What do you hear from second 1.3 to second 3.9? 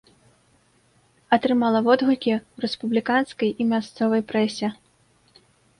Атрымала водгукі ў рэспубліканскай і